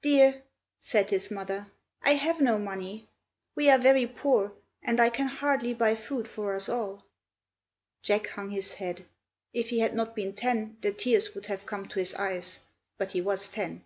"Dear," 0.00 0.42
said 0.80 1.10
his 1.10 1.30
mother, 1.30 1.66
"I 2.02 2.14
have 2.14 2.40
no 2.40 2.56
money. 2.58 3.06
We 3.54 3.68
are 3.68 3.76
very 3.76 4.06
poor, 4.06 4.52
and 4.82 4.98
I 4.98 5.10
can 5.10 5.28
hardly 5.28 5.74
buy 5.74 5.96
food 5.96 6.26
for 6.26 6.54
us 6.54 6.66
all." 6.70 7.04
Jack 8.02 8.28
hung 8.28 8.48
his 8.48 8.72
head; 8.72 9.04
if 9.52 9.68
he 9.68 9.80
had 9.80 9.94
not 9.94 10.16
been 10.16 10.34
ten 10.34 10.78
the 10.80 10.92
tears 10.92 11.34
would 11.34 11.44
have 11.44 11.66
come 11.66 11.86
to 11.88 11.98
his 11.98 12.14
eyes, 12.14 12.60
but 12.96 13.12
he 13.12 13.20
was 13.20 13.46
ten. 13.48 13.84